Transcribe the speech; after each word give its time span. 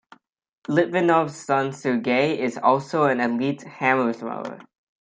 Litvinov's 0.67 1.35
son 1.45 1.71
Sergey 1.71 2.39
is 2.39 2.57
also 2.57 3.03
an 3.03 3.19
elite 3.19 3.61
hammer 3.61 4.11
thrower. 4.11 4.57